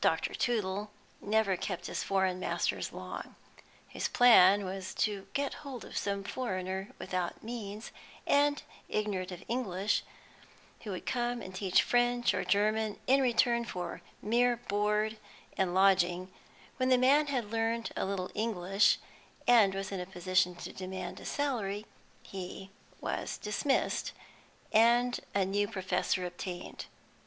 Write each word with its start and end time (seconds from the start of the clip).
Dr. 0.00 0.32
Tootle 0.34 0.90
never 1.20 1.54
kept 1.54 1.88
his 1.88 2.02
foreign 2.02 2.40
masters 2.40 2.90
long. 2.90 3.34
His 3.86 4.08
plan 4.08 4.64
was 4.64 4.94
to 4.94 5.26
get 5.34 5.52
hold 5.60 5.84
of 5.84 5.94
some 5.98 6.24
foreigner 6.24 6.88
without 6.98 7.42
means, 7.42 7.92
and 8.26 8.62
ignorant 8.88 9.30
of 9.30 9.44
English, 9.46 10.04
who 10.80 10.92
would 10.92 11.04
come 11.04 11.42
and 11.42 11.54
teach 11.54 11.82
French 11.82 12.32
or 12.32 12.46
German 12.46 12.98
in 13.06 13.20
return 13.20 13.66
for 13.66 14.00
mere 14.22 14.56
board 14.56 15.18
and 15.54 15.74
lodging; 15.74 16.32
when 16.78 16.88
the 16.88 16.96
man 16.96 17.26
had 17.26 17.52
learnt 17.52 17.90
a 17.94 18.06
little 18.06 18.30
English, 18.34 18.96
and 19.46 19.74
was 19.74 19.92
in 19.92 20.00
a 20.00 20.06
position 20.06 20.54
to 20.54 20.72
demand 20.72 21.20
a 21.20 21.26
salary, 21.26 21.84
he 22.22 22.70
was 23.02 23.36
dismissed, 23.36 24.12
and 24.72 25.20
a 25.34 25.44
new 25.44 25.68
professor 25.68 26.24
obtained. 26.24 26.86